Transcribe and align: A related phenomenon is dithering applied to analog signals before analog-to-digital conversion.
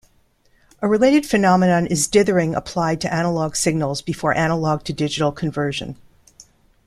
A 0.81 0.87
related 0.87 1.27
phenomenon 1.27 1.85
is 1.85 2.07
dithering 2.07 2.55
applied 2.55 2.99
to 3.01 3.13
analog 3.13 3.55
signals 3.55 4.01
before 4.01 4.35
analog-to-digital 4.35 5.33
conversion. 5.33 5.95